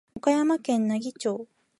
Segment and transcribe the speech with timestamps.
[0.15, 1.47] 岡山県奈義町